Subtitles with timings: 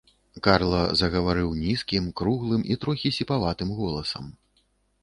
[0.45, 4.35] Карла загаварыў нізкім, круглым і трохі сіпаватым голасам.